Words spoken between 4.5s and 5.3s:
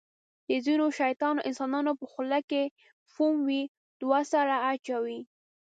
اچوي.